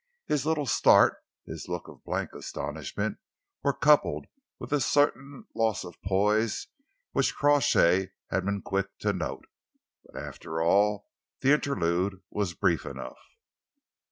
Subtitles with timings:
[0.25, 3.19] His little start, his look of blank astonishment,
[3.61, 4.25] were coupled
[4.57, 6.65] with a certain loss of poise
[7.11, 9.45] which Crawshay had been quick to note.
[10.05, 11.05] But, after all,
[11.41, 13.19] the interlude was brief enough.